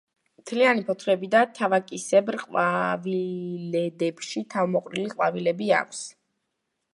მთლიანი 0.41 0.83
ფოთლები 0.85 1.27
და 1.35 1.41
თავაკისებრ 1.59 2.37
ყვავილედებში 2.45 4.43
თავმოყრილი 4.55 5.13
ყვავილები 5.13 5.71
აქვს. 5.83 6.03